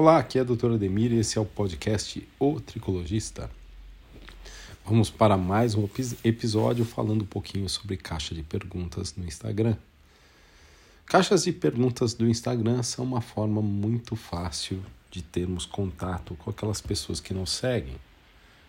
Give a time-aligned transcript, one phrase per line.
[0.00, 3.50] Olá, aqui é a doutora Demir e esse é o podcast O Tricologista.
[4.86, 5.88] Vamos para mais um
[6.22, 9.76] episódio falando um pouquinho sobre caixa de perguntas no Instagram.
[11.04, 14.80] Caixas de perguntas do Instagram são uma forma muito fácil
[15.10, 17.96] de termos contato com aquelas pessoas que nos seguem,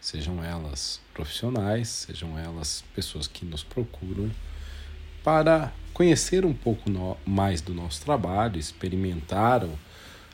[0.00, 4.28] sejam elas profissionais, sejam elas pessoas que nos procuram
[5.22, 6.90] para conhecer um pouco
[7.24, 9.62] mais do nosso trabalho, experimentar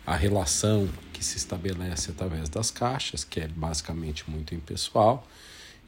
[0.09, 5.29] a relação que se estabelece através das caixas, que é basicamente muito impessoal,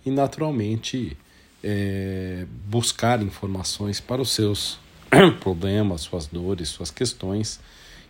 [0.04, 1.16] e naturalmente
[1.64, 4.78] é, buscar informações para os seus
[5.40, 7.60] problemas, suas dores, suas questões,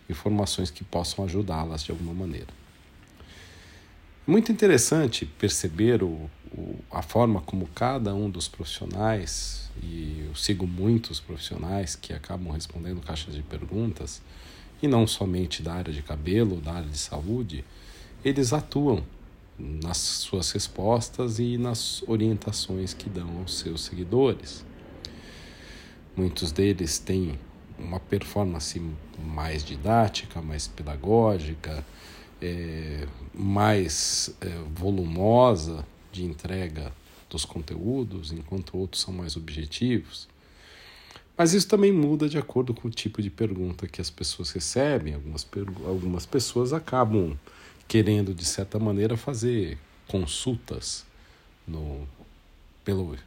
[0.09, 2.53] informações que possam ajudá-las de alguma maneira.
[4.27, 10.67] Muito interessante perceber o, o, a forma como cada um dos profissionais, e eu sigo
[10.67, 14.21] muitos profissionais que acabam respondendo caixas de perguntas,
[14.81, 17.63] e não somente da área de cabelo, da área de saúde,
[18.23, 19.03] eles atuam
[19.57, 24.65] nas suas respostas e nas orientações que dão aos seus seguidores.
[26.15, 27.39] Muitos deles têm
[27.77, 28.81] uma performance
[29.23, 31.85] mais didática, mais pedagógica,
[32.41, 36.91] é, mais é, volumosa de entrega
[37.29, 40.27] dos conteúdos, enquanto outros são mais objetivos.
[41.41, 45.15] Mas isso também muda de acordo com o tipo de pergunta que as pessoas recebem.
[45.15, 45.47] Algumas,
[45.87, 47.35] algumas pessoas acabam
[47.87, 49.75] querendo, de certa maneira, fazer
[50.07, 51.03] consultas
[51.67, 52.07] no,
[52.85, 53.17] pelo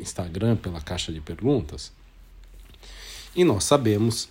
[0.00, 1.92] Instagram, pela caixa de perguntas.
[3.32, 4.28] E nós sabemos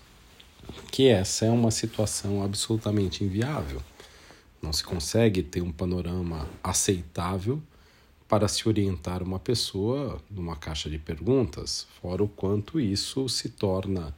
[0.92, 3.82] que essa é uma situação absolutamente inviável.
[4.62, 7.64] Não se consegue ter um panorama aceitável
[8.32, 14.16] para se orientar uma pessoa numa caixa de perguntas, fora o quanto isso se torna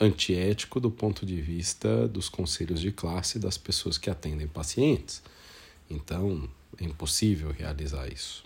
[0.00, 5.22] antiético do ponto de vista dos conselhos de classe das pessoas que atendem pacientes.
[5.90, 6.48] Então,
[6.80, 8.44] é impossível realizar isso.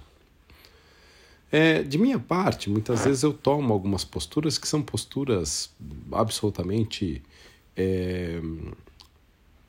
[1.52, 5.70] É, de minha parte, muitas vezes eu tomo algumas posturas que são posturas
[6.10, 7.22] absolutamente
[7.76, 8.40] é,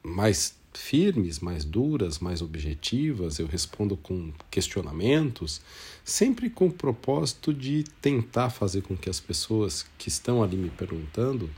[0.01, 5.61] mais firmes, mais duras, mais objetivas, eu respondo com questionamentos,
[6.03, 10.69] sempre com o propósito de tentar fazer com que as pessoas que estão ali me
[10.69, 11.49] perguntando,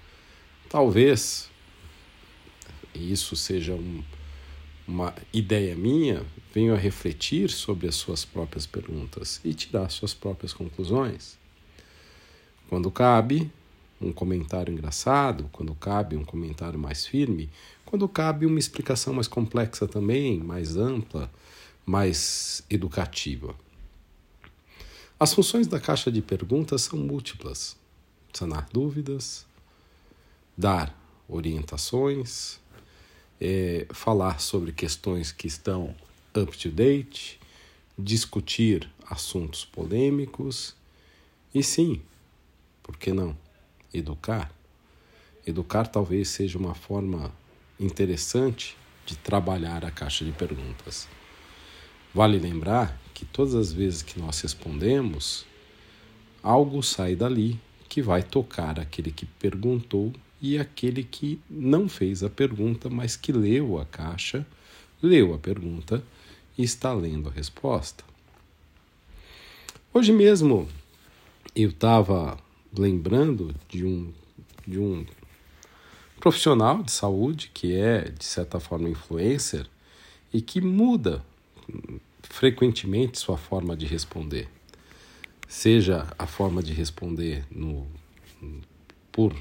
[0.69, 1.49] talvez,
[2.93, 4.03] isso seja um,
[4.87, 10.53] uma ideia minha, venham a refletir sobre as suas próprias perguntas e tirar suas próprias
[10.53, 11.37] conclusões.
[12.69, 13.51] Quando cabe,
[13.99, 17.49] um comentário engraçado, quando cabe um comentário mais firme,
[17.87, 21.31] quando cabe uma explicação mais complexa também, mais ampla,
[21.85, 23.55] mais educativa.
[25.19, 27.77] As funções da caixa de perguntas são múltiplas:
[28.33, 29.47] sanar dúvidas,
[30.55, 30.95] dar
[31.27, 32.59] orientações,
[33.39, 35.95] é, falar sobre questões que estão
[36.35, 37.39] up to date,
[37.97, 40.75] discutir assuntos polêmicos
[41.55, 42.01] e sim,
[42.83, 43.35] por que não?
[43.93, 44.51] educar.
[45.45, 47.31] Educar talvez seja uma forma
[47.79, 51.07] interessante de trabalhar a caixa de perguntas.
[52.13, 55.45] Vale lembrar que todas as vezes que nós respondemos,
[56.41, 62.29] algo sai dali que vai tocar aquele que perguntou e aquele que não fez a
[62.29, 64.45] pergunta, mas que leu a caixa,
[65.01, 66.03] leu a pergunta
[66.57, 68.03] e está lendo a resposta.
[69.93, 70.67] Hoje mesmo
[71.55, 72.37] eu estava
[72.77, 74.13] lembrando de um,
[74.67, 75.05] de um
[76.19, 79.65] profissional de saúde que é, de certa forma, influencer
[80.33, 81.23] e que muda
[82.21, 84.49] frequentemente sua forma de responder.
[85.47, 87.87] Seja a forma de responder no,
[89.11, 89.33] por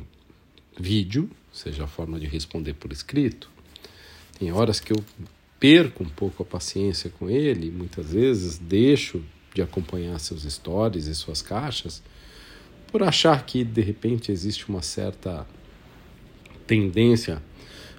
[0.78, 3.50] vídeo, seja a forma de responder por escrito.
[4.38, 5.04] Tem horas que eu
[5.58, 9.22] perco um pouco a paciência com ele, muitas vezes deixo
[9.54, 12.03] de acompanhar seus stories e suas caixas
[12.93, 15.47] por achar que de repente existe uma certa
[16.66, 17.43] tendência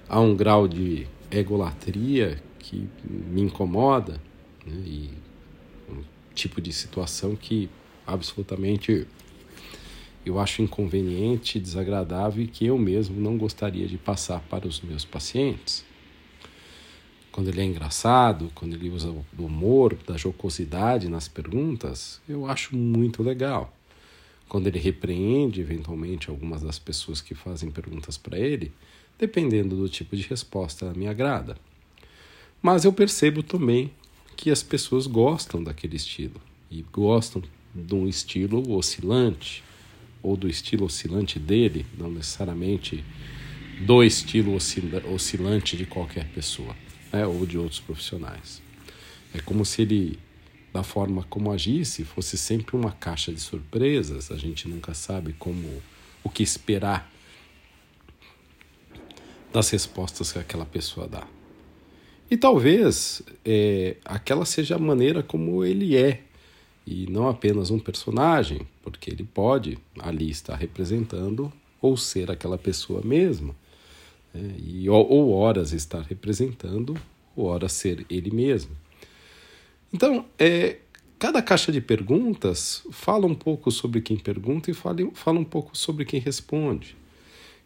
[0.08, 4.20] a um grau de egolatria que me incomoda
[4.66, 4.82] né?
[4.86, 5.10] e
[5.90, 6.02] um
[6.34, 7.68] tipo de situação que
[8.06, 9.06] absolutamente
[10.24, 15.04] eu acho inconveniente, desagradável e que eu mesmo não gostaria de passar para os meus
[15.04, 15.84] pacientes.
[17.32, 22.76] Quando ele é engraçado, quando ele usa o humor, da jocosidade nas perguntas, eu acho
[22.76, 23.77] muito legal
[24.48, 28.72] quando ele repreende eventualmente algumas das pessoas que fazem perguntas para ele,
[29.18, 31.56] dependendo do tipo de resposta, me agrada.
[32.62, 33.90] Mas eu percebo também
[34.36, 36.40] que as pessoas gostam daquele estilo
[36.70, 37.42] e gostam
[37.74, 39.62] de um estilo oscilante
[40.22, 43.04] ou do estilo oscilante dele, não necessariamente
[43.80, 46.74] do estilo oscilante de qualquer pessoa
[47.12, 48.60] né, ou de outros profissionais.
[49.34, 50.18] É como se ele,
[50.72, 54.30] da forma como agisse, fosse sempre uma caixa de surpresas.
[54.30, 55.82] A gente nunca sabe como
[56.22, 57.10] o que esperar
[59.52, 61.26] das respostas que aquela pessoa dá.
[62.30, 66.22] E talvez é, aquela seja a maneira como ele é,
[66.86, 73.02] e não apenas um personagem, porque ele pode ali estar representando ou ser aquela pessoa
[73.02, 73.54] mesma,
[74.34, 74.54] né?
[74.58, 76.96] e, ou, ou horas estar representando,
[77.36, 78.76] ou horas ser ele mesmo.
[79.92, 80.78] Então, é,
[81.18, 85.76] cada caixa de perguntas fala um pouco sobre quem pergunta e fala, fala um pouco
[85.76, 86.96] sobre quem responde.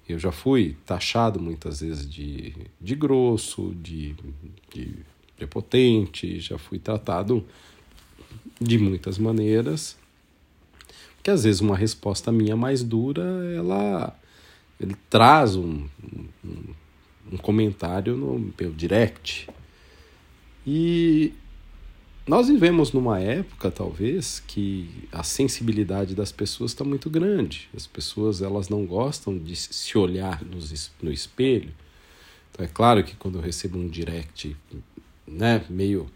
[0.08, 4.14] Eu já fui taxado muitas vezes de, de grosso, de,
[4.72, 4.94] de
[5.36, 7.44] prepotente, já fui tratado
[8.60, 9.96] de muitas maneiras,
[11.22, 13.22] que às vezes uma resposta minha mais dura,
[13.56, 14.16] ela
[14.80, 15.86] ele traz um,
[16.44, 16.74] um,
[17.32, 19.48] um comentário no meu direct.
[20.66, 21.32] E
[22.26, 27.68] nós vivemos numa época, talvez, que a sensibilidade das pessoas está muito grande.
[27.74, 31.72] As pessoas elas não gostam de se olhar nos, no espelho.
[32.50, 34.56] Então, é claro que quando eu recebo um direct
[35.26, 36.08] né, meio,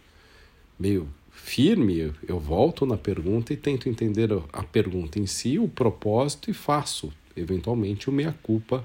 [0.79, 5.67] meio firme, eu, eu volto na pergunta e tento entender a pergunta em si, o
[5.67, 8.85] propósito e faço, eventualmente, o meia-culpa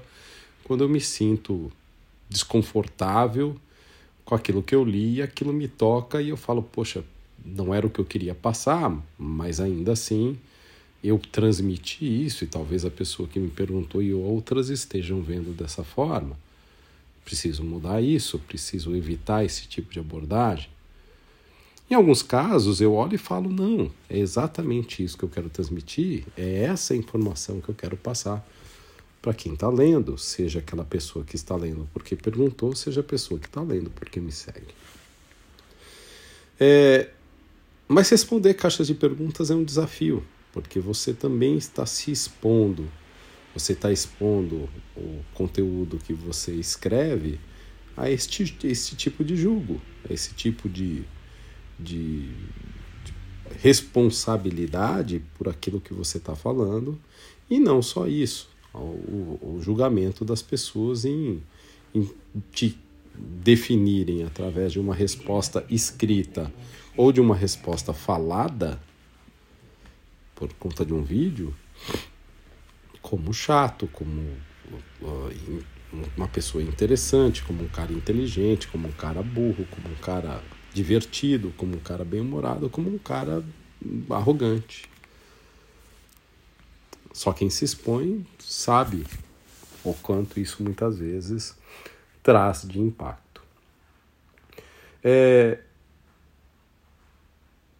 [0.64, 1.70] quando eu me sinto
[2.28, 3.56] desconfortável
[4.24, 7.04] com aquilo que eu li e aquilo me toca e eu falo, poxa,
[7.44, 10.38] não era o que eu queria passar, mas ainda assim
[11.02, 15.82] eu transmiti isso e talvez a pessoa que me perguntou e outras estejam vendo dessa
[15.82, 16.38] forma.
[17.24, 20.68] Preciso mudar isso, preciso evitar esse tipo de abordagem.
[21.90, 26.24] Em alguns casos eu olho e falo: não, é exatamente isso que eu quero transmitir,
[26.36, 28.46] é essa informação que eu quero passar
[29.22, 33.38] para quem está lendo, seja aquela pessoa que está lendo porque perguntou, seja a pessoa
[33.38, 34.74] que está lendo porque me segue.
[36.58, 37.08] É,
[37.86, 42.90] mas responder caixas de perguntas é um desafio, porque você também está se expondo,
[43.54, 47.38] você está expondo o conteúdo que você escreve
[47.96, 51.04] a este, este tipo de julgo, a esse tipo de,
[51.78, 52.28] de,
[53.04, 53.14] de
[53.60, 56.98] responsabilidade por aquilo que você está falando,
[57.48, 61.42] e não só isso o, julgamento das pessoas em,
[61.94, 62.10] em
[62.50, 62.78] te
[63.14, 66.52] definirem através de uma resposta escrita
[66.96, 68.80] ou de uma resposta falada
[70.34, 71.54] por conta de um vídeo
[73.00, 74.22] como chato, como
[75.02, 75.62] uh,
[76.16, 80.42] uma pessoa interessante, como um cara inteligente, como um cara burro, como um cara
[80.72, 83.44] divertido, como um cara bem-humorado, como um cara
[84.08, 84.91] arrogante.
[87.12, 89.06] Só quem se expõe sabe
[89.84, 91.56] o quanto isso muitas vezes
[92.22, 93.42] traz de impacto.
[95.02, 95.58] É,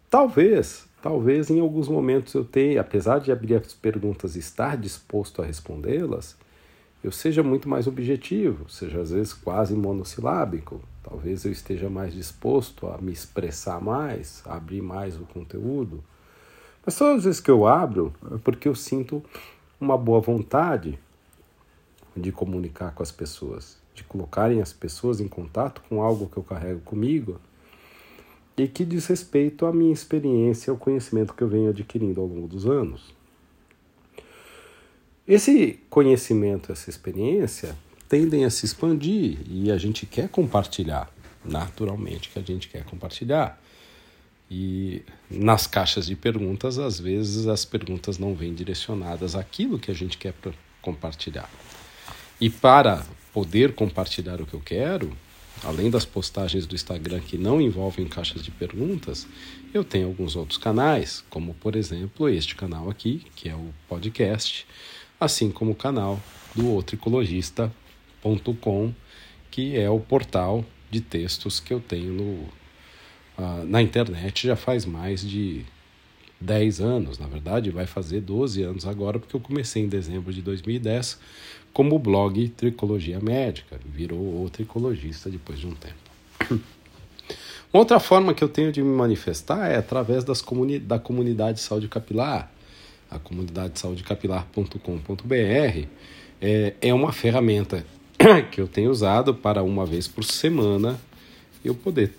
[0.09, 5.41] talvez, talvez em alguns momentos eu tenha, apesar de abrir as perguntas e estar disposto
[5.41, 6.35] a respondê-las,
[7.03, 10.81] eu seja muito mais objetivo, seja às vezes quase monossilábico.
[11.03, 16.01] Talvez eu esteja mais disposto a me expressar mais, a abrir mais o conteúdo.
[16.85, 19.23] Mas todas as vezes que eu abro é porque eu sinto
[19.79, 20.99] uma boa vontade
[22.15, 26.43] de comunicar com as pessoas, de colocarem as pessoas em contato com algo que eu
[26.43, 27.39] carrego comigo
[28.55, 32.47] e que diz respeito à minha experiência, ao conhecimento que eu venho adquirindo ao longo
[32.47, 33.13] dos anos.
[35.27, 37.75] Esse conhecimento, essa experiência
[38.09, 41.09] tendem a se expandir e a gente quer compartilhar,
[41.43, 43.59] naturalmente que a gente quer compartilhar.
[44.55, 49.95] E nas caixas de perguntas, às vezes as perguntas não vêm direcionadas àquilo que a
[49.95, 50.31] gente quer
[50.79, 51.49] compartilhar.
[52.39, 55.11] E para poder compartilhar o que eu quero,
[55.63, 59.25] além das postagens do Instagram que não envolvem caixas de perguntas,
[59.73, 64.67] eu tenho alguns outros canais, como por exemplo este canal aqui, que é o podcast,
[65.19, 66.21] assim como o canal
[66.53, 68.93] do outroecologista.com,
[69.49, 72.47] que é o portal de textos que eu tenho no
[73.37, 75.63] uh, na internet já faz mais de
[76.39, 80.41] 10 anos, na verdade vai fazer 12 anos agora, porque eu comecei em dezembro de
[80.41, 81.19] 2010
[81.71, 86.61] como blog Tricologia Médica, virou o tricologista depois de um tempo.
[87.73, 91.87] Outra forma que eu tenho de me manifestar é através das comuni da comunidade Saúde
[91.87, 92.51] Capilar.
[93.09, 95.87] A comunidade saudecapilar.com.br
[96.41, 97.83] é, é uma ferramenta
[98.51, 100.99] que eu tenho usado para uma vez por semana
[101.65, 102.13] eu poder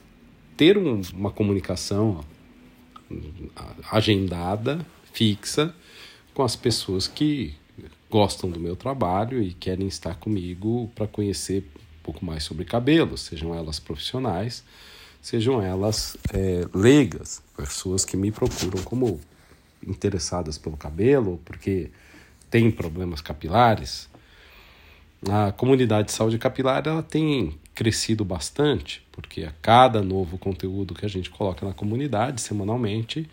[0.56, 2.24] ter um, uma comunicação
[3.90, 5.74] agendada, fixa,
[6.32, 7.54] com as pessoas que
[8.10, 13.16] gostam do meu trabalho e querem estar comigo para conhecer um pouco mais sobre cabelo,
[13.16, 14.64] sejam elas profissionais,
[15.20, 19.20] sejam elas é, leigas, pessoas que me procuram como
[19.86, 21.90] interessadas pelo cabelo, porque
[22.50, 24.08] têm problemas capilares.
[25.28, 31.04] A comunidade de saúde capilar ela tem crescido bastante, porque a cada novo conteúdo que
[31.04, 33.28] a gente coloca na comunidade semanalmente,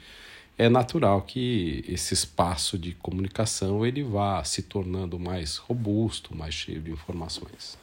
[0.57, 6.81] é natural que esse espaço de comunicação ele vá se tornando mais robusto, mais cheio
[6.81, 7.77] de informações.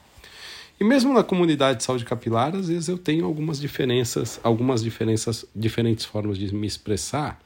[0.79, 5.45] E mesmo na comunidade de saúde capilar, às vezes eu tenho algumas diferenças, algumas diferenças,
[5.53, 7.41] diferentes formas de me expressar.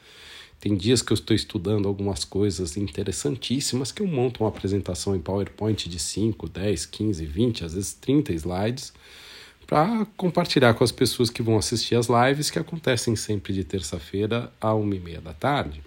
[0.64, 5.20] Tem dias que eu estou estudando algumas coisas interessantíssimas que eu monto uma apresentação em
[5.20, 8.94] PowerPoint de 5, 10, 15, 20, às vezes 30 slides
[9.68, 14.54] para compartilhar com as pessoas que vão assistir as lives que acontecem sempre de terça-feira
[14.62, 15.84] a uma e meia da tarde.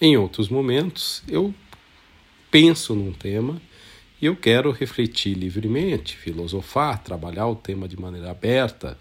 [0.00, 1.54] Em outros momentos, eu
[2.50, 3.60] penso num tema
[4.22, 8.96] e eu quero refletir livremente, filosofar, trabalhar o tema de maneira aberta,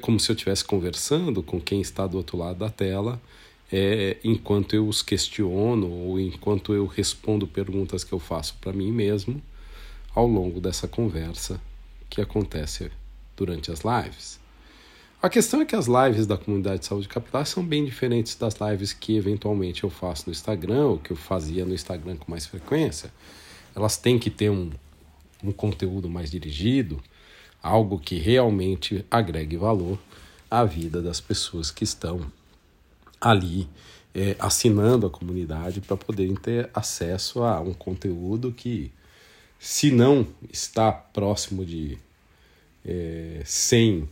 [0.00, 3.20] como se eu estivesse conversando com quem está do outro lado da tela,
[3.72, 8.92] é, enquanto eu os questiono ou enquanto eu respondo perguntas que eu faço para mim
[8.92, 9.40] mesmo
[10.14, 11.60] ao longo dessa conversa
[12.10, 12.90] que acontece
[13.36, 14.38] durante as lives.
[15.22, 18.56] A questão é que as lives da comunidade de saúde capilar são bem diferentes das
[18.60, 22.44] lives que eventualmente eu faço no Instagram, ou que eu fazia no Instagram com mais
[22.44, 23.12] frequência.
[23.74, 24.70] Elas têm que ter um,
[25.42, 27.00] um conteúdo mais dirigido,
[27.62, 29.98] algo que realmente agregue valor
[30.50, 32.20] à vida das pessoas que estão
[33.20, 33.68] ali
[34.14, 38.92] é, assinando a comunidade para poderem ter acesso a um conteúdo que
[39.58, 41.96] se não está próximo de
[42.84, 44.08] é, 100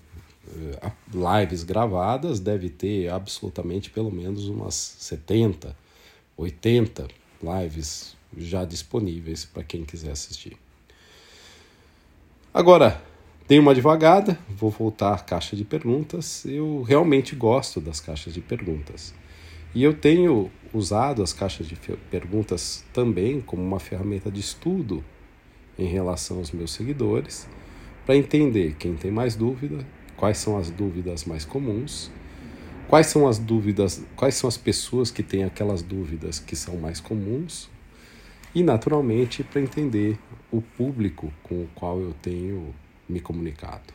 [0.48, 0.92] é,
[1.40, 5.76] lives gravadas, deve ter absolutamente pelo menos umas 70,
[6.36, 7.08] 80
[7.42, 10.56] lives já disponíveis para quem quiser assistir.
[12.54, 13.02] Agora,
[13.50, 16.44] dei uma devagada, vou voltar à caixa de perguntas.
[16.44, 19.12] Eu realmente gosto das caixas de perguntas.
[19.74, 25.04] E eu tenho usado as caixas de perguntas também como uma ferramenta de estudo
[25.76, 27.48] em relação aos meus seguidores,
[28.06, 29.84] para entender quem tem mais dúvida,
[30.16, 32.08] quais são as dúvidas mais comuns,
[32.86, 37.00] quais são as dúvidas, quais são as pessoas que têm aquelas dúvidas que são mais
[37.00, 37.68] comuns
[38.54, 40.16] e naturalmente para entender
[40.52, 42.72] o público com o qual eu tenho
[43.10, 43.92] me comunicado.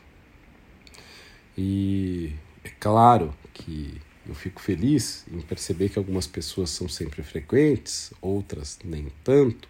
[1.56, 2.32] E
[2.62, 8.78] é claro que eu fico feliz em perceber que algumas pessoas são sempre frequentes, outras
[8.84, 9.68] nem tanto,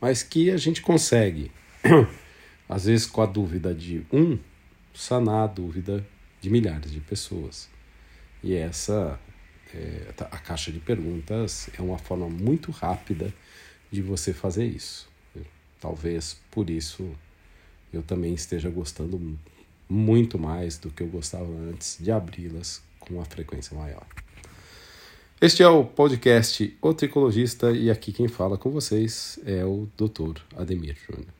[0.00, 1.50] mas que a gente consegue,
[2.68, 4.38] às vezes com a dúvida de um,
[4.94, 6.06] sanar a dúvida
[6.40, 7.68] de milhares de pessoas.
[8.42, 9.20] E essa,
[9.74, 13.34] é, a caixa de perguntas é uma forma muito rápida
[13.90, 15.08] de você fazer isso.
[15.80, 17.14] Talvez por isso
[17.92, 19.38] eu também esteja gostando
[19.88, 24.06] muito mais do que eu gostava antes de abri-las com uma frequência maior.
[25.40, 30.40] Este é o podcast O Tricologista e aqui quem fala com vocês é o Dr.
[30.54, 31.39] Ademir Júnior.